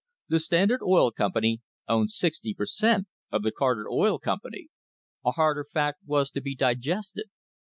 The 0.29 0.39
Standard 0.39 0.81
Oil 0.81 1.11
Company 1.11 1.61
owned 1.87 2.09
sixty 2.09 2.55
per 2.55 2.65
cent, 2.65 3.05
of 3.31 3.43
the 3.43 3.51
Carter 3.51 3.87
Oil 3.87 4.17
Company! 4.17 4.69
A 5.23 5.29
harder 5.33 5.67
fact 5.71 5.99
was 6.07 6.31
to 6.31 6.41
be 6.41 6.55
digested. 6.55 7.25